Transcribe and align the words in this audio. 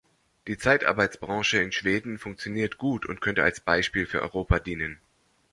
Die 0.47 0.57
Zeitarbeitsbranche 0.57 1.61
in 1.61 1.71
Schweden 1.71 2.17
funktioniert 2.17 2.79
gut 2.79 3.05
und 3.05 3.21
könnte 3.21 3.43
als 3.43 3.59
Beispiel 3.59 4.07
für 4.07 4.23
Europa 4.23 4.57
dienen. 4.57 4.99